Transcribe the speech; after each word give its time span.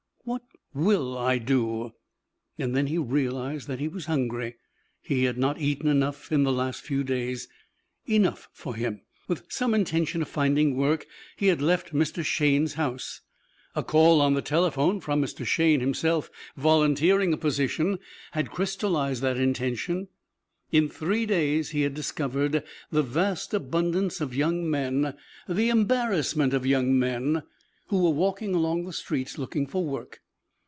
What 0.23 0.43
will 0.85 1.17
I 1.17 1.39
do?" 1.39 1.93
Then 2.55 2.87
he 2.87 2.99
realized 2.99 3.67
that 3.67 3.79
he 3.79 3.87
was 3.87 4.05
hungry. 4.05 4.55
He 5.01 5.23
had 5.23 5.35
not 5.37 5.59
eaten 5.59 5.87
enough 5.89 6.31
in 6.31 6.43
the 6.43 6.51
last 6.53 6.81
few 6.81 7.03
days. 7.03 7.49
Enough 8.05 8.47
for 8.53 8.75
him. 8.75 9.01
With 9.27 9.43
some 9.51 9.73
intention 9.73 10.21
of 10.21 10.29
finding 10.29 10.77
work 10.77 11.07
he 11.37 11.47
had 11.47 11.59
left 11.61 11.91
Mr. 11.91 12.23
Shayne's 12.23 12.75
house. 12.75 13.21
A 13.75 13.83
call 13.83 14.21
on 14.21 14.35
the 14.35 14.43
telephone 14.43 14.99
from 15.01 15.21
Mr. 15.23 15.43
Shayne 15.45 15.79
himself 15.81 16.29
volunteering 16.55 17.33
a 17.33 17.37
position 17.37 17.97
had 18.33 18.51
crystallized 18.51 19.23
that 19.23 19.37
intention. 19.37 20.07
In 20.71 20.87
three 20.87 21.25
days 21.25 21.71
he 21.71 21.81
had 21.81 21.95
discovered 21.95 22.63
the 22.91 23.03
vast 23.03 23.55
abundance 23.55 24.21
of 24.21 24.35
young 24.35 24.69
men, 24.69 25.13
the 25.49 25.69
embarrassment 25.69 26.53
of 26.53 26.65
young 26.65 26.97
men, 26.97 27.41
who 27.87 28.01
were 28.01 28.09
walking 28.09 28.55
along 28.55 28.85
the 28.85 28.93
streets 28.93 29.37
looking 29.37 29.67
for 29.67 29.83
work. 29.83 30.21